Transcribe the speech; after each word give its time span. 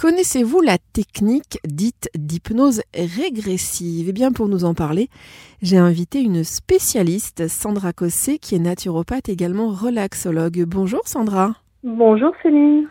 Connaissez-vous 0.00 0.60
la 0.60 0.78
technique 0.78 1.58
dite 1.66 2.08
d'hypnose 2.16 2.82
régressive? 2.94 4.08
Eh 4.08 4.12
bien, 4.12 4.30
pour 4.30 4.46
nous 4.46 4.64
en 4.64 4.72
parler, 4.72 5.08
j'ai 5.60 5.76
invité 5.76 6.20
une 6.20 6.44
spécialiste, 6.44 7.48
Sandra 7.48 7.92
Cossé, 7.92 8.38
qui 8.38 8.54
est 8.54 8.60
naturopathe 8.60 9.28
également 9.28 9.70
relaxologue. 9.70 10.62
Bonjour 10.68 11.00
Sandra. 11.04 11.56
Bonjour 11.82 12.30
Céline. 12.44 12.86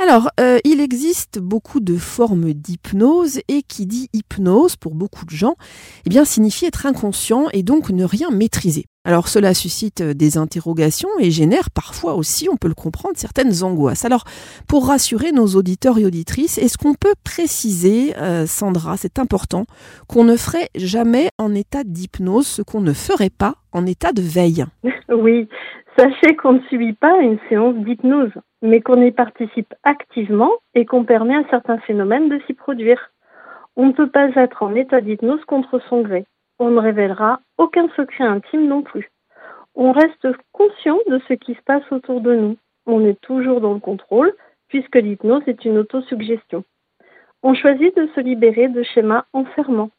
Alors, 0.00 0.28
euh, 0.38 0.58
il 0.64 0.80
existe 0.80 1.40
beaucoup 1.40 1.80
de 1.80 1.96
formes 1.96 2.52
d'hypnose 2.52 3.40
et 3.48 3.62
qui 3.62 3.84
dit 3.84 4.08
hypnose 4.12 4.76
pour 4.76 4.94
beaucoup 4.94 5.24
de 5.24 5.30
gens, 5.30 5.56
eh 6.06 6.08
bien 6.08 6.24
signifie 6.24 6.66
être 6.66 6.86
inconscient 6.86 7.46
et 7.52 7.64
donc 7.64 7.90
ne 7.90 8.04
rien 8.04 8.30
maîtriser. 8.30 8.84
Alors 9.04 9.26
cela 9.26 9.54
suscite 9.54 10.00
euh, 10.02 10.14
des 10.14 10.38
interrogations 10.38 11.08
et 11.18 11.32
génère 11.32 11.70
parfois 11.74 12.14
aussi, 12.14 12.48
on 12.48 12.56
peut 12.56 12.68
le 12.68 12.74
comprendre, 12.74 13.16
certaines 13.16 13.64
angoisses. 13.64 14.04
Alors 14.04 14.22
pour 14.68 14.86
rassurer 14.86 15.32
nos 15.32 15.46
auditeurs 15.46 15.98
et 15.98 16.04
auditrices, 16.04 16.58
est-ce 16.58 16.78
qu'on 16.78 16.94
peut 16.94 17.14
préciser, 17.24 18.16
euh, 18.18 18.46
Sandra, 18.46 18.96
c'est 18.96 19.18
important, 19.18 19.64
qu'on 20.06 20.22
ne 20.22 20.36
ferait 20.36 20.68
jamais 20.76 21.30
en 21.38 21.54
état 21.56 21.82
d'hypnose 21.82 22.46
ce 22.46 22.62
qu'on 22.62 22.82
ne 22.82 22.92
ferait 22.92 23.30
pas 23.30 23.54
en 23.72 23.84
état 23.84 24.12
de 24.12 24.22
veille? 24.22 24.64
Oui, 25.10 25.48
sachez 25.98 26.36
qu'on 26.36 26.52
ne 26.52 26.60
subit 26.68 26.92
pas 26.92 27.16
une 27.22 27.38
séance 27.48 27.74
d'hypnose 27.76 28.32
mais 28.62 28.80
qu'on 28.80 29.00
y 29.02 29.12
participe 29.12 29.74
activement 29.84 30.52
et 30.74 30.84
qu'on 30.84 31.04
permet 31.04 31.36
à 31.36 31.48
certains 31.50 31.78
phénomènes 31.78 32.28
de 32.28 32.40
s'y 32.46 32.54
produire. 32.54 33.12
On 33.76 33.86
ne 33.86 33.92
peut 33.92 34.10
pas 34.10 34.28
être 34.34 34.62
en 34.62 34.74
état 34.74 35.00
d'hypnose 35.00 35.44
contre 35.44 35.78
son 35.88 36.02
gré. 36.02 36.26
On 36.58 36.70
ne 36.70 36.80
révélera 36.80 37.40
aucun 37.56 37.88
secret 37.90 38.24
intime 38.24 38.66
non 38.66 38.82
plus. 38.82 39.10
On 39.74 39.92
reste 39.92 40.26
conscient 40.52 40.98
de 41.08 41.20
ce 41.28 41.34
qui 41.34 41.54
se 41.54 41.62
passe 41.62 41.84
autour 41.92 42.20
de 42.20 42.34
nous. 42.34 42.56
On 42.86 43.04
est 43.04 43.20
toujours 43.20 43.60
dans 43.60 43.74
le 43.74 43.80
contrôle, 43.80 44.34
puisque 44.66 44.96
l'hypnose 44.96 45.42
est 45.46 45.64
une 45.64 45.78
autosuggestion. 45.78 46.64
On 47.44 47.54
choisit 47.54 47.96
de 47.96 48.08
se 48.14 48.20
libérer 48.20 48.68
de 48.68 48.82
schémas 48.82 49.24
enfermants. 49.32 49.90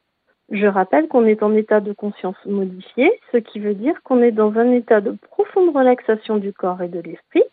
Je 0.52 0.66
rappelle 0.66 1.08
qu'on 1.08 1.26
est 1.26 1.44
en 1.44 1.55
état 1.55 1.80
de 1.80 1.94
conscience 1.94 2.36
modifié, 2.45 3.11
ce 3.31 3.38
qui 3.38 3.59
veut 3.59 3.76
dire 3.76 4.02
qu'on 4.03 4.22
est 4.22 4.31
dans 4.31 4.58
un 4.58 4.72
état 4.72 5.00
de 5.00 5.11
profonde 5.30 5.73
relaxation 5.76 6.38
du 6.38 6.52
corps 6.52 6.81
et 6.81 6.88
de 6.88 7.00
l'esprit, 7.00 7.44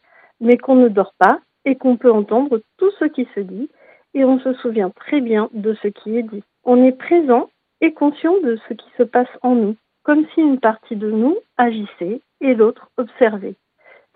mais 0.41 0.57
qu'on 0.57 0.77
ne 0.77 0.89
dort 0.89 1.15
pas 1.19 1.41
et 1.65 1.77
qu'on 1.77 1.97
peut 1.97 2.13
entendre 2.13 2.61
tout 2.79 2.91
ce 2.99 3.05
qui 3.05 3.29
se 3.35 3.41
dit 3.41 3.69
et 4.15 4.25
on 4.25 4.39
se 4.41 4.55
souvient 4.55 4.91
très 4.91 5.21
bien 5.21 5.51
de 5.53 5.75
ce 5.83 5.89
qui 5.89 6.17
est 6.17 6.23
dit. 6.23 6.43
On 6.65 6.83
est 6.83 6.97
présent 6.97 7.51
et 7.81 7.93
conscient 7.93 8.35
de 8.43 8.59
ce 8.69 8.75
qui 8.75 8.89
se 8.97 9.03
passe 9.03 9.29
en 9.43 9.55
nous, 9.55 9.77
comme 10.03 10.27
si 10.35 10.41
une 10.41 10.61
partie 10.61 10.97
de 10.97 11.11
nous 11.11 11.37
agissait 11.57 12.21
et 12.41 12.55
l'autre 12.55 12.89
observait. 12.97 13.57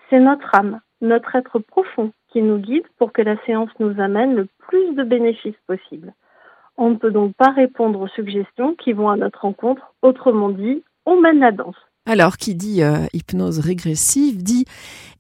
C'est 0.09 0.21
notre 0.21 0.55
âme, 0.55 0.81
notre 1.01 1.37
être 1.37 1.59
profond 1.59 2.13
qui 2.29 2.43
nous 2.43 2.59
guide 2.59 2.87
pour 2.99 3.13
que 3.13 3.23
la 3.23 3.37
séance 3.45 3.71
nous 3.79 4.01
amène 4.01 4.35
le 4.35 4.49
plus 4.59 4.95
de 4.95 5.03
bénéfices 5.03 5.61
possible. 5.67 6.15
On 6.77 6.91
ne 6.91 6.97
peut 6.97 7.11
donc 7.11 7.35
pas 7.35 7.51
répondre 7.51 8.01
aux 8.01 8.09
suggestions 8.09 8.75
qui 8.75 8.93
vont 8.93 9.11
à 9.11 9.17
notre 9.17 9.43
rencontre, 9.43 9.93
autrement 10.03 10.49
dit, 10.49 10.83
on 11.05 11.21
mène 11.21 11.41
la 11.41 11.53
danse. 11.53 11.77
Alors, 12.11 12.39
qui 12.39 12.57
dit 12.57 12.83
euh, 12.83 13.07
hypnose 13.13 13.61
régressive 13.61 14.43
dit 14.43 14.65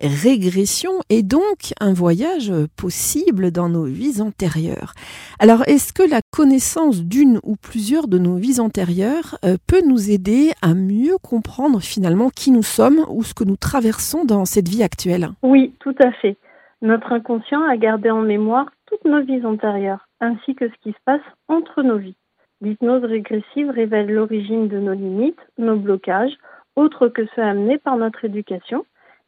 régression 0.00 0.90
et 1.08 1.22
donc 1.22 1.72
un 1.78 1.92
voyage 1.92 2.52
possible 2.76 3.52
dans 3.52 3.68
nos 3.68 3.84
vies 3.84 4.20
antérieures. 4.20 4.94
Alors, 5.38 5.62
est-ce 5.68 5.92
que 5.92 6.02
la 6.02 6.18
connaissance 6.32 7.04
d'une 7.04 7.38
ou 7.44 7.54
plusieurs 7.54 8.08
de 8.08 8.18
nos 8.18 8.34
vies 8.34 8.58
antérieures 8.58 9.38
euh, 9.44 9.56
peut 9.68 9.82
nous 9.86 10.10
aider 10.10 10.50
à 10.62 10.74
mieux 10.74 11.16
comprendre 11.22 11.78
finalement 11.80 12.28
qui 12.28 12.50
nous 12.50 12.64
sommes 12.64 13.06
ou 13.08 13.22
ce 13.22 13.34
que 13.34 13.44
nous 13.44 13.56
traversons 13.56 14.24
dans 14.24 14.44
cette 14.44 14.66
vie 14.66 14.82
actuelle? 14.82 15.28
Oui, 15.44 15.72
tout 15.78 15.94
à 16.02 16.10
fait. 16.10 16.38
Notre 16.82 17.12
inconscient 17.12 17.62
a 17.62 17.76
gardé 17.76 18.10
en 18.10 18.22
mémoire 18.22 18.66
toutes 18.86 19.04
nos 19.04 19.22
vies 19.22 19.46
antérieures, 19.46 20.08
ainsi 20.20 20.56
que 20.56 20.68
ce 20.68 20.74
qui 20.82 20.90
se 20.90 21.02
passe 21.04 21.22
entre 21.46 21.84
nos 21.84 21.98
vies. 21.98 22.16
L'hypnose 22.60 23.04
régressive 23.04 23.70
révèle 23.70 24.10
l'origine 24.10 24.66
de 24.66 24.80
nos 24.80 24.92
limites, 24.92 25.38
nos 25.56 25.76
blocages, 25.76 26.36
autres 26.80 27.08
que 27.08 27.26
ceux 27.34 27.42
amenés 27.42 27.78
par 27.78 27.96
notre 27.96 28.24
éducation, 28.24 28.84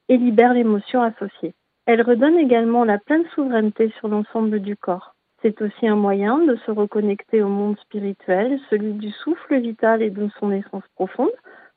et 0.09 0.17
libère 0.17 0.53
l'émotion 0.53 1.03
associée. 1.03 1.55
Elle 1.87 2.03
redonne 2.03 2.39
également 2.39 2.85
la 2.85 2.99
pleine 2.99 3.25
souveraineté 3.35 3.93
sur 3.99 4.09
l'ensemble 4.09 4.61
du 4.61 4.77
corps. 4.77 5.15
C'est 5.43 5.61
aussi 5.63 5.89
un 5.89 5.97
moyen 5.97 6.39
de 6.39 6.57
se 6.65 6.71
reconnecter 6.71 7.43
au 7.43 7.49
monde 7.49 7.79
spirituel, 7.79 8.61
celui 8.71 8.93
du 8.93 9.11
souffle 9.11 9.59
vital 9.59 10.03
et 10.03 10.11
de 10.11 10.29
son 10.39 10.53
essence 10.53 10.85
profonde, 10.95 11.33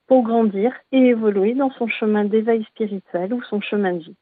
pour 0.08 0.24
grandir 0.24 0.72
et 0.92 1.00
évoluer 1.00 1.56
dans 1.56 1.72
son 1.72 1.88
chemin 1.88 2.26
d'éveil 2.26 2.64
spirituel 2.66 3.34
ou 3.34 3.42
son 3.44 3.62
chemin 3.62 3.94
de 3.94 4.00
vie. 4.00 4.16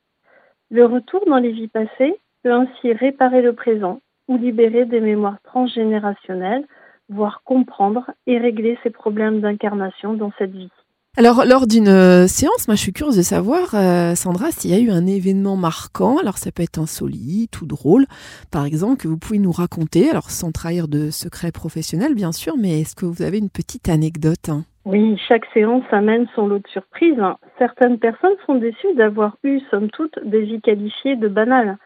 Le 0.71 0.85
retour 0.85 1.25
dans 1.27 1.39
les 1.39 1.51
vies 1.51 1.67
passées 1.67 2.15
peut 2.41 2.53
ainsi 2.53 2.93
réparer 2.93 3.41
le 3.41 3.53
présent 3.53 3.99
ou 4.29 4.37
libérer 4.37 4.85
des 4.85 5.01
mémoires 5.01 5.41
transgénérationnelles, 5.43 6.65
voire 7.09 7.41
comprendre 7.43 8.11
et 8.27 8.37
régler 8.37 8.79
ses 8.83 8.89
problèmes 8.89 9.41
d'incarnation 9.41 10.13
dans 10.13 10.31
cette 10.37 10.51
vie. 10.51 10.71
Alors, 11.15 11.45
lors 11.45 11.67
d'une 11.67 11.89
euh, 11.89 12.25
séance, 12.25 12.67
moi 12.67 12.73
je 12.73 12.81
suis 12.81 12.91
curieuse 12.91 13.17
de 13.17 13.21
savoir, 13.21 13.75
euh, 13.75 14.15
Sandra, 14.15 14.49
s'il 14.49 14.71
y 14.71 14.73
a 14.73 14.79
eu 14.79 14.89
un 14.89 15.05
événement 15.05 15.55
marquant. 15.55 16.17
Alors, 16.17 16.39
ça 16.39 16.51
peut 16.51 16.63
être 16.63 16.79
insolite 16.79 17.61
ou 17.61 17.67
drôle, 17.67 18.07
par 18.51 18.65
exemple, 18.65 18.97
que 18.97 19.07
vous 19.07 19.19
pouvez 19.19 19.37
nous 19.37 19.51
raconter. 19.51 20.09
Alors, 20.09 20.31
sans 20.31 20.51
trahir 20.51 20.87
de 20.87 21.11
secrets 21.11 21.51
professionnels, 21.51 22.15
bien 22.15 22.31
sûr, 22.31 22.55
mais 22.57 22.81
est-ce 22.81 22.95
que 22.95 23.05
vous 23.05 23.21
avez 23.21 23.37
une 23.37 23.51
petite 23.51 23.89
anecdote 23.89 24.49
hein? 24.49 24.63
Oui, 24.85 25.15
chaque 25.27 25.45
séance 25.53 25.83
amène 25.91 26.25
son 26.33 26.47
lot 26.47 26.57
de 26.57 26.67
surprises. 26.69 27.21
Certaines 27.59 27.99
personnes 27.99 28.35
sont 28.47 28.55
déçues 28.55 28.95
d'avoir 28.95 29.37
eu, 29.43 29.59
somme 29.69 29.91
toute, 29.91 30.17
des 30.25 30.41
vies 30.41 30.61
qualifiées 30.61 31.15
de 31.15 31.27
banales. 31.27 31.77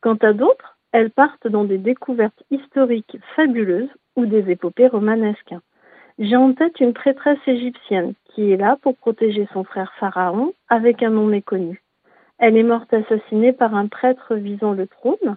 Quant 0.00 0.16
à 0.22 0.32
d'autres, 0.32 0.78
elles 0.92 1.10
partent 1.10 1.48
dans 1.48 1.64
des 1.64 1.76
découvertes 1.76 2.42
historiques 2.50 3.18
fabuleuses 3.36 3.90
ou 4.16 4.24
des 4.24 4.50
épopées 4.50 4.88
romanesques. 4.88 5.54
J'ai 6.18 6.36
en 6.36 6.52
tête 6.52 6.80
une 6.80 6.92
prêtresse 6.92 7.38
égyptienne 7.46 8.14
qui 8.30 8.52
est 8.52 8.56
là 8.56 8.76
pour 8.82 8.96
protéger 8.96 9.48
son 9.52 9.64
frère 9.64 9.92
Pharaon 9.98 10.52
avec 10.68 11.02
un 11.02 11.10
nom 11.10 11.26
méconnu. 11.26 11.82
Elle 12.38 12.56
est 12.56 12.62
morte 12.62 12.92
assassinée 12.92 13.52
par 13.52 13.74
un 13.74 13.86
prêtre 13.86 14.34
visant 14.34 14.72
le 14.72 14.86
trône. 14.86 15.36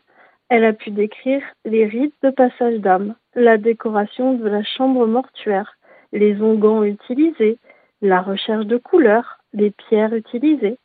Elle 0.49 0.65
a 0.65 0.73
pu 0.73 0.91
décrire 0.91 1.41
les 1.65 1.85
rites 1.85 2.15
de 2.23 2.29
passage 2.29 2.79
d'âme, 2.79 3.15
la 3.35 3.57
décoration 3.57 4.33
de 4.33 4.47
la 4.47 4.63
chambre 4.63 5.07
mortuaire, 5.07 5.77
les 6.11 6.41
onguents 6.41 6.83
utilisés, 6.83 7.57
la 8.01 8.21
recherche 8.21 8.65
de 8.65 8.77
couleurs, 8.77 9.39
les 9.53 9.71
pierres 9.71 10.13
utilisées. 10.13 10.77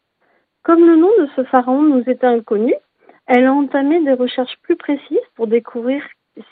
Comme 0.63 0.87
le 0.87 0.97
nom 0.97 1.11
de 1.21 1.29
ce 1.37 1.45
pharaon 1.45 1.83
nous 1.83 2.03
est 2.07 2.25
inconnu, 2.25 2.75
elle 3.27 3.45
a 3.45 3.53
entamé 3.53 4.03
des 4.05 4.15
recherches 4.15 4.57
plus 4.63 4.77
précises 4.77 5.19
pour 5.35 5.47
découvrir 5.47 6.03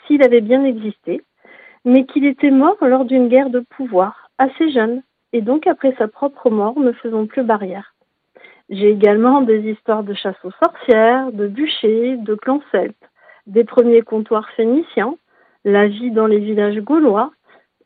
s'il 0.05 0.23
avait 0.23 0.41
bien 0.41 0.63
existé 0.63 1.21
mais 1.87 2.05
qu'il 2.05 2.25
était 2.25 2.51
mort 2.51 2.75
lors 2.81 3.05
d'une 3.05 3.29
guerre 3.29 3.49
de 3.49 3.61
pouvoir, 3.61 4.29
assez 4.37 4.69
jeune, 4.71 5.03
et 5.33 5.41
donc 5.41 5.67
après 5.67 5.93
sa 5.97 6.07
propre 6.07 6.49
mort 6.49 6.79
ne 6.79 6.91
faisant 6.93 7.25
plus 7.25 7.43
barrière. 7.43 7.93
J'ai 8.69 8.89
également 8.89 9.41
des 9.41 9.59
histoires 9.69 10.03
de 10.03 10.13
chasse 10.13 10.35
aux 10.43 10.51
sorcières, 10.63 11.31
de 11.31 11.47
bûchers, 11.47 12.17
de 12.17 12.35
clans 12.35 12.61
celtes, 12.71 12.95
des 13.45 13.63
premiers 13.63 14.01
comptoirs 14.01 14.49
phéniciens, 14.57 15.15
la 15.63 15.87
vie 15.87 16.11
dans 16.11 16.27
les 16.27 16.39
villages 16.39 16.79
gaulois, 16.79 17.31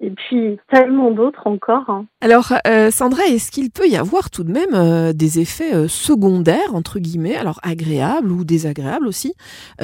et 0.02 0.09
puis 0.09 0.57
tellement 0.72 1.12
d'autres 1.12 1.46
encore. 1.46 1.90
Hein. 1.90 2.06
Alors, 2.22 2.53
euh, 2.68 2.90
Sandra, 2.90 3.24
est-ce 3.28 3.52
qu'il 3.52 3.69
peut 3.69 3.88
y 3.88 3.96
avoir 3.96 4.31
tout 4.31 4.44
de 4.44 4.52
même 4.52 4.73
euh, 4.73 5.13
des 5.13 5.40
effets 5.40 5.75
euh, 5.75 5.88
secondaires, 5.88 6.73
entre 6.73 7.00
guillemets, 7.00 7.35
alors 7.35 7.59
agréables 7.62 8.31
ou 8.31 8.44
désagréables 8.44 9.08
aussi, 9.08 9.34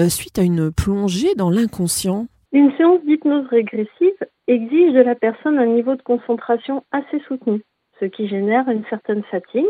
suite 0.09 0.39
à 0.39 0.41
une 0.41 0.71
plongée 0.71 1.35
dans 1.35 1.51
l'inconscient? 1.51 2.25
Une 2.51 2.71
séance 2.77 3.01
d'hypnose 3.05 3.45
régressive 3.47 4.17
exige 4.47 4.93
de 4.93 5.01
la 5.01 5.15
personne 5.15 5.59
un 5.59 5.65
niveau 5.65 5.95
de 5.95 6.01
concentration 6.01 6.83
assez 6.91 7.19
soutenu, 7.27 7.61
ce 7.99 8.05
qui 8.05 8.27
génère 8.27 8.69
une 8.69 8.85
certaine 8.85 9.23
fatigue 9.23 9.65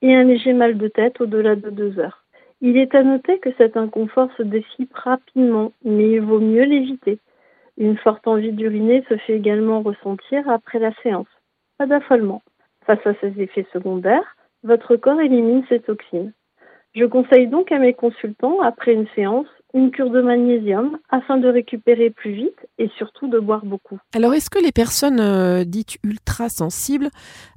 et 0.00 0.14
un 0.14 0.24
léger 0.24 0.52
mal 0.52 0.78
de 0.78 0.88
tête 0.88 1.20
au-delà 1.20 1.56
de 1.56 1.70
deux 1.70 1.98
heures. 1.98 2.24
Il 2.60 2.76
est 2.76 2.94
à 2.94 3.02
noter 3.02 3.38
que 3.38 3.52
cet 3.58 3.76
inconfort 3.76 4.30
se 4.36 4.42
dissipe 4.42 4.94
rapidement, 4.94 5.72
mais 5.84 6.12
il 6.12 6.20
vaut 6.20 6.40
mieux 6.40 6.64
l'éviter. 6.64 7.18
Une 7.76 7.96
forte 7.96 8.26
envie 8.28 8.52
d'uriner 8.52 9.04
se 9.08 9.16
fait 9.16 9.36
également 9.36 9.82
ressentir 9.82 10.48
après 10.48 10.78
la 10.78 10.92
séance. 11.02 11.26
Pas 11.78 11.86
d'affolement. 11.86 12.42
Face 12.86 13.04
à 13.06 13.14
ces 13.20 13.40
effets 13.40 13.66
secondaires, 13.72 14.36
votre 14.62 14.96
corps 14.96 15.20
élimine 15.20 15.64
ces 15.68 15.80
toxines. 15.80 16.32
Je 16.94 17.04
conseille 17.04 17.48
donc 17.48 17.72
à 17.72 17.78
mes 17.78 17.94
consultants, 17.94 18.60
après 18.60 18.92
une 18.92 19.08
séance, 19.14 19.48
une 19.74 19.90
cure 19.90 20.10
de 20.10 20.20
magnésium 20.20 20.98
afin 21.10 21.38
de 21.38 21.48
récupérer 21.48 22.10
plus 22.10 22.32
vite 22.32 22.66
et 22.78 22.88
surtout 22.96 23.28
de 23.28 23.38
boire 23.38 23.64
beaucoup. 23.64 23.98
Alors, 24.14 24.34
est-ce 24.34 24.50
que 24.50 24.62
les 24.62 24.72
personnes 24.72 25.20
euh, 25.20 25.64
dites 25.64 25.96
ultra 26.04 26.48
sensibles 26.48 27.08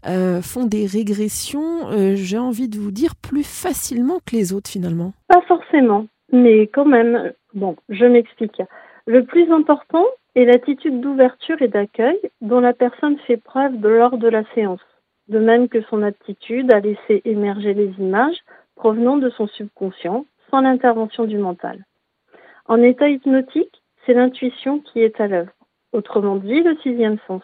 euh, 0.08 0.42
font 0.42 0.66
des 0.66 0.86
régressions, 0.86 1.90
euh, 1.90 2.16
j'ai 2.16 2.38
envie 2.38 2.70
de 2.70 2.78
vous 2.78 2.92
dire, 2.92 3.16
plus 3.16 3.44
facilement 3.44 4.20
que 4.26 4.36
les 4.36 4.54
autres 4.54 4.70
finalement? 4.70 5.14
Pas 5.28 5.42
forcément, 5.42 6.08
mais 6.32 6.68
quand 6.68 6.86
même, 6.86 7.34
bon, 7.54 7.76
je 7.90 8.06
m'explique. 8.06 8.62
Le 9.06 9.24
plus 9.24 9.52
important 9.52 10.06
est 10.36 10.46
l'attitude 10.46 11.02
d'ouverture 11.02 11.62
et 11.62 11.68
d'accueil 11.68 12.20
dont 12.42 12.60
la 12.60 12.74
personne 12.74 13.18
fait 13.28 13.38
preuve 13.38 13.74
lors 13.82 14.18
de 14.18 14.28
la 14.28 14.44
séance, 14.54 14.82
de 15.28 15.40
même 15.40 15.70
que 15.70 15.82
son 15.84 16.02
aptitude 16.02 16.74
à 16.74 16.80
laisser 16.80 17.22
émerger 17.26 17.74
les 17.74 17.92
images 18.00 18.38
provenant 18.76 19.18
de 19.18 19.30
son 19.30 19.48
subconscient 19.48 20.26
sans 20.50 20.62
l'intervention 20.62 21.26
du 21.26 21.38
mental. 21.38 21.86
En 22.68 22.82
état 22.82 23.10
hypnotique, 23.10 23.84
c'est 24.06 24.14
l'intuition 24.14 24.80
qui 24.80 25.02
est 25.02 25.22
à 25.22 25.28
l'œuvre, 25.28 25.52
autrement 25.92 26.36
dit 26.36 26.62
le 26.62 26.76
sixième 26.78 27.20
sens. 27.28 27.44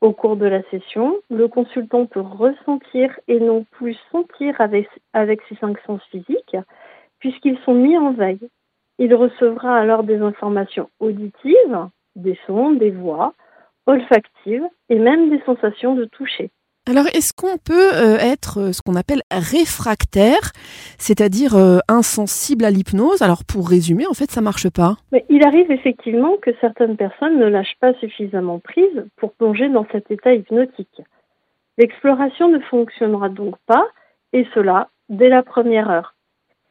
Au 0.00 0.12
cours 0.12 0.36
de 0.36 0.46
la 0.46 0.62
session, 0.70 1.16
le 1.30 1.46
consultant 1.46 2.06
peut 2.06 2.20
ressentir 2.20 3.18
et 3.28 3.38
non 3.38 3.64
plus 3.70 3.96
sentir 4.10 4.60
avec, 4.60 4.88
ses 5.48 5.54
cinq 5.56 5.78
sens 5.86 6.02
physiques, 6.10 6.56
puisqu'ils 7.20 7.58
sont 7.64 7.74
mis 7.74 7.96
en 7.96 8.12
veille. 8.12 8.48
Il 8.98 9.14
recevra 9.14 9.76
alors 9.76 10.02
des 10.02 10.18
informations 10.18 10.90
auditives, 10.98 11.88
des 12.16 12.38
sons, 12.46 12.72
des 12.72 12.90
voix, 12.90 13.34
olfactives 13.86 14.66
et 14.88 14.98
même 14.98 15.30
des 15.30 15.40
sensations 15.42 15.94
de 15.94 16.06
toucher. 16.06 16.50
Alors, 16.90 17.04
est-ce 17.08 17.34
qu'on 17.34 17.58
peut 17.58 17.92
euh, 17.92 18.16
être 18.16 18.60
euh, 18.60 18.72
ce 18.72 18.80
qu'on 18.80 18.94
appelle 18.94 19.20
réfractaire, 19.30 20.52
c'est-à-dire 20.96 21.54
euh, 21.54 21.80
insensible 21.86 22.64
à 22.64 22.70
l'hypnose? 22.70 23.20
Alors, 23.20 23.44
pour 23.44 23.68
résumer, 23.68 24.06
en 24.06 24.14
fait, 24.14 24.30
ça 24.30 24.40
marche 24.40 24.70
pas. 24.70 24.96
Il 25.28 25.44
arrive 25.44 25.70
effectivement 25.70 26.38
que 26.40 26.50
certaines 26.62 26.96
personnes 26.96 27.38
ne 27.38 27.44
lâchent 27.44 27.76
pas 27.78 27.92
suffisamment 28.00 28.58
prise 28.58 29.04
pour 29.16 29.34
plonger 29.34 29.68
dans 29.68 29.86
cet 29.92 30.10
état 30.10 30.32
hypnotique. 30.32 31.02
L'exploration 31.76 32.48
ne 32.48 32.58
fonctionnera 32.58 33.28
donc 33.28 33.56
pas, 33.66 33.86
et 34.32 34.46
cela 34.54 34.88
dès 35.10 35.28
la 35.28 35.42
première 35.42 35.90
heure. 35.90 36.14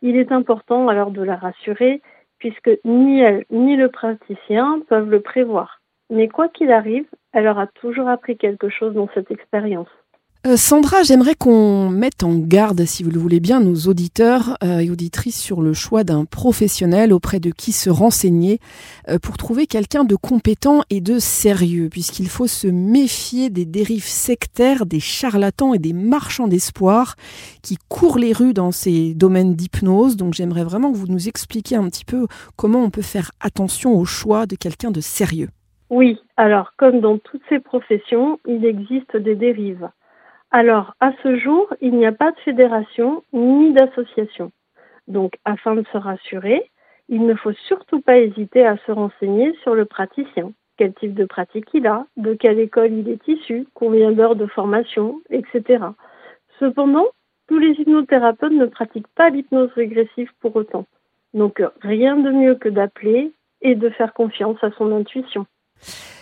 Il 0.02 0.16
est 0.16 0.32
important 0.32 0.88
alors 0.88 1.12
de 1.12 1.22
la 1.22 1.36
rassurer, 1.36 2.02
puisque 2.40 2.72
ni 2.84 3.22
elle 3.22 3.46
ni 3.52 3.76
le 3.76 3.90
praticien 3.90 4.82
peuvent 4.90 5.12
le 5.12 5.22
prévoir. 5.22 5.80
Mais 6.10 6.28
quoi 6.28 6.48
qu'il 6.48 6.72
arrive, 6.72 7.06
elle 7.34 7.48
aura 7.48 7.68
toujours 7.68 8.10
appris 8.10 8.36
quelque 8.36 8.70
chose 8.70 8.96
dans 8.96 9.10
cette 9.14 9.30
expérience. 9.30 9.90
Euh, 10.48 10.56
Sandra, 10.56 11.04
j'aimerais 11.04 11.36
qu'on 11.36 11.90
mette 11.90 12.24
en 12.24 12.38
garde, 12.38 12.86
si 12.86 13.04
vous 13.04 13.12
le 13.12 13.20
voulez 13.20 13.42
bien, 13.42 13.60
nos 13.60 13.90
auditeurs 13.90 14.56
euh, 14.64 14.80
et 14.80 14.90
auditrices 14.90 15.42
sur 15.42 15.62
le 15.62 15.74
choix 15.74 16.06
d'un 16.06 16.24
professionnel 16.24 17.12
auprès 17.12 17.42
de 17.42 17.50
qui 17.50 17.74
se 17.74 17.90
renseigner 17.90 18.60
euh, 19.10 19.18
pour 19.20 19.36
trouver 19.36 19.68
quelqu'un 19.68 20.06
de 20.06 20.16
compétent 20.16 20.84
et 20.90 21.02
de 21.02 21.20
sérieux, 21.20 21.90
puisqu'il 21.92 22.30
faut 22.30 22.48
se 22.48 22.68
méfier 22.68 23.50
des 23.50 23.66
dérives 23.66 24.08
sectaires, 24.08 24.86
des 24.86 25.02
charlatans 25.02 25.74
et 25.74 25.80
des 25.80 25.92
marchands 25.92 26.48
d'espoir 26.48 27.16
qui 27.62 27.78
courent 27.90 28.20
les 28.20 28.32
rues 28.32 28.54
dans 28.54 28.72
ces 28.72 29.16
domaines 29.16 29.54
d'hypnose. 29.54 30.16
Donc 30.16 30.34
j'aimerais 30.34 30.64
vraiment 30.64 30.94
que 30.94 30.98
vous 30.98 31.08
nous 31.08 31.28
expliquiez 31.28 31.76
un 31.76 31.90
petit 31.90 32.06
peu 32.06 32.26
comment 32.56 32.84
on 32.84 32.90
peut 32.90 33.02
faire 33.02 33.32
attention 33.42 33.98
au 33.98 34.06
choix 34.06 34.46
de 34.46 34.56
quelqu'un 34.56 34.92
de 34.92 35.02
sérieux. 35.02 35.50
Oui, 35.90 36.18
alors 36.38 36.72
comme 36.78 37.02
dans 37.02 37.18
toutes 37.18 37.44
ces 37.50 37.60
professions, 37.60 38.40
il 38.48 38.64
existe 38.64 39.18
des 39.18 39.36
dérives. 39.36 39.90
Alors, 40.52 40.94
à 41.02 41.12
ce 41.24 41.38
jour, 41.38 41.74
il 41.82 41.94
n'y 41.96 42.06
a 42.06 42.14
pas 42.14 42.32
de 42.32 42.40
fédération 42.40 43.24
ni 43.34 43.74
d'association. 43.74 44.52
Donc, 45.08 45.34
afin 45.44 45.76
de 45.76 45.84
se 45.92 45.98
rassurer, 45.98 46.72
il 47.10 47.26
ne 47.26 47.36
faut 47.36 47.54
surtout 47.54 48.02
pas 48.02 48.18
hésiter 48.18 48.66
à 48.66 48.78
se 48.86 48.92
renseigner 48.92 49.54
sur 49.64 49.76
le 49.76 49.86
praticien. 49.86 50.52
Quel 50.78 50.94
type 50.94 51.14
de 51.14 51.26
pratique 51.26 51.68
il 51.74 51.88
a, 51.88 52.06
de 52.18 52.34
quelle 52.34 52.60
école 52.60 52.94
il 52.94 53.10
est 53.10 53.28
issu, 53.28 53.68
combien 53.74 54.12
d'heures 54.12 54.36
de 54.36 54.46
formation, 54.46 55.22
etc. 55.30 55.84
Cependant, 56.60 57.08
tous 57.48 57.60
les 57.60 57.72
hypnothérapeutes 57.72 58.52
ne 58.52 58.66
pratiquent 58.66 59.14
pas 59.16 59.30
l'hypnose 59.30 59.72
régressive 59.74 60.30
pour 60.40 60.56
autant. 60.56 60.86
Donc, 61.34 61.62
rien 61.82 62.16
de 62.16 62.30
mieux 62.30 62.56
que 62.56 62.70
d'appeler 62.70 63.32
et 63.62 63.76
de 63.76 63.90
faire 63.90 64.14
confiance 64.14 64.58
à 64.64 64.72
son 64.72 64.96
intuition. 64.96 65.46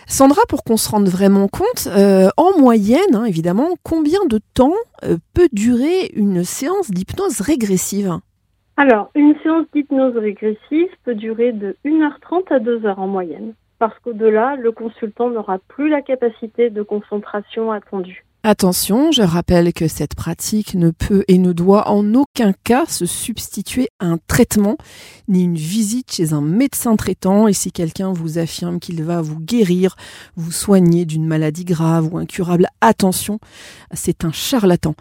Sandra, 0.07 0.41
pour 0.47 0.63
qu'on 0.63 0.77
se 0.77 0.89
rende 0.89 1.07
vraiment 1.07 1.47
compte, 1.47 1.87
euh, 1.87 2.29
en 2.37 2.59
moyenne, 2.59 3.15
hein, 3.15 3.25
évidemment, 3.25 3.69
combien 3.83 4.23
de 4.25 4.39
temps 4.53 4.75
euh, 5.03 5.17
peut 5.33 5.49
durer 5.51 6.11
une 6.15 6.43
séance 6.43 6.91
d'hypnose 6.91 7.41
régressive? 7.41 8.13
Alors, 8.77 9.09
une 9.15 9.35
séance 9.41 9.65
d'hypnose 9.73 10.15
régressive 10.17 10.89
peut 11.03 11.15
durer 11.15 11.53
de 11.53 11.75
1h30 11.85 12.53
à 12.53 12.59
2h 12.59 12.95
en 12.97 13.07
moyenne, 13.07 13.53
parce 13.79 13.97
qu'au-delà, 13.99 14.55
le 14.57 14.71
consultant 14.71 15.29
n'aura 15.29 15.57
plus 15.67 15.89
la 15.89 16.01
capacité 16.01 16.69
de 16.69 16.83
concentration 16.83 17.71
attendue. 17.71 18.25
Attention, 18.47 19.11
je 19.11 19.23
rappelle 19.23 19.73
que 19.73 19.87
cette 19.87 20.13
pratique 20.13 20.75
ne 20.75 20.91
peut 20.91 21.23
et 21.27 21.39
ne 21.39 21.51
doit 21.51 21.89
en 21.89 22.13
aucun 22.13 22.53
cas 22.63 22.85
se 22.85 23.07
substituer 23.07 23.89
à 23.99 24.05
un 24.05 24.19
traitement 24.27 24.77
ni 25.27 25.45
une 25.45 25.55
visite 25.55 26.13
chez 26.13 26.31
un 26.31 26.41
médecin 26.41 26.95
traitant 26.95 27.47
et 27.47 27.53
si 27.53 27.71
quelqu'un 27.71 28.13
vous 28.13 28.37
affirme 28.37 28.79
qu'il 28.79 29.03
va 29.03 29.23
vous 29.23 29.39
guérir, 29.39 29.95
vous 30.35 30.51
soigner 30.51 31.05
d'une 31.05 31.25
maladie 31.25 31.65
grave 31.65 32.13
ou 32.13 32.19
incurable, 32.19 32.67
attention, 32.81 33.39
c'est 33.95 34.25
un 34.25 34.31
charlatan. 34.31 34.93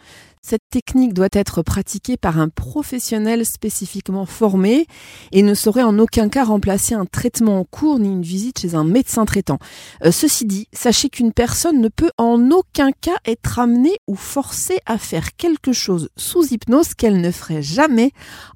Cette 0.47 0.69
technique 0.71 1.15
doit 1.15 1.31
être 1.33 1.63
pratiquée 1.63 2.19
par 2.19 2.39
un 2.39 2.51
professionnel 2.51 3.47
spécifiquement 3.47 4.27
formé 4.27 4.87
et 5.33 5.43
ne 5.43 5.55
saurait 5.55 5.83
en 5.83 5.99
aucun 5.99 6.29
cas 6.29 6.45
remplacer 6.45 6.95
un 6.95 7.07
traitement 7.07 7.61
en 7.61 7.65
cours 7.65 7.99
ni 7.99 8.09
une 8.09 8.21
visite 8.21 8.59
chez 8.59 8.75
un 8.75 8.85
médecin 8.85 9.25
traitant. 9.25 9.59
Euh, 10.05 10.13
ceci 10.13 10.45
dit, 10.45 10.69
sachez 10.75 11.09
qu'une 11.09 11.33
personne 11.33 11.81
ne 11.81 11.89
peut 11.89 12.11
en 12.19 12.51
aucun 12.51 12.93
cas 12.93 13.17
être 13.25 13.59
amenée 13.59 13.97
ou 14.07 14.17
forcée 14.17 14.81
à 14.85 14.99
faire 14.99 15.35
quelque 15.37 15.73
chose 15.73 16.11
sous 16.19 16.53
hypnose 16.53 16.93
qu'elle 16.93 17.23
ne 17.23 17.31
ferait 17.31 17.63
jamais 17.63 18.11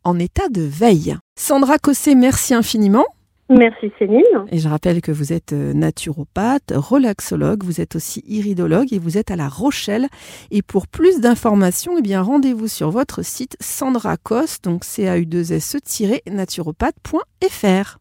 en 0.05 0.19
état 0.19 0.51
de 0.51 0.61
veille. 0.61 1.17
Sandra 1.41 1.79
Cossé, 1.79 2.15
merci 2.15 2.53
infiniment. 2.53 3.07
Merci 3.49 3.91
Céline. 3.99 4.23
Et 4.51 4.59
je 4.59 4.69
rappelle 4.69 5.01
que 5.01 5.11
vous 5.11 5.33
êtes 5.33 5.53
euh, 5.55 5.73
naturopathe, 5.73 6.73
relaxologue, 6.75 7.65
vous 7.65 7.81
êtes 7.81 7.97
aussi 7.97 8.23
iridologue 8.27 8.93
et 8.93 8.99
vous 8.99 9.17
êtes 9.17 9.31
à 9.31 9.37
La 9.37 9.49
Rochelle. 9.49 10.09
Et 10.51 10.63
pour 10.63 10.87
plus 10.87 11.21
d'informations, 11.21 11.97
eh 11.99 12.03
bien 12.03 12.21
rendez-vous 12.21 12.69
sur 12.69 12.91
votre 12.91 13.23
site 13.25 13.57
Sandra 13.61 14.17
Cos, 14.19 14.61
donc 14.63 14.85
c 14.85 15.09
a 15.09 15.17
u 15.17 15.25
2 15.25 15.53
s 15.53 15.77
naturopathe.fr. 16.31 17.98